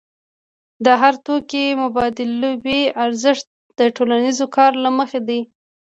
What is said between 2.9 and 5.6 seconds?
ارزښت د ټولنیز کار له مخې دی.